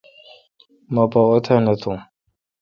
مہ 0.93 1.03
پا 1.11 1.21
اوتھ 1.29 1.49
نہ 1.65 1.73
تھون۔ 1.81 1.97